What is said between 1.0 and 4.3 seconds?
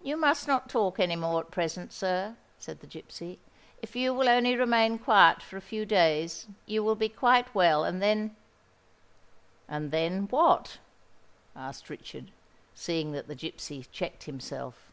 any more at present, sir," said the gipsy. "If you will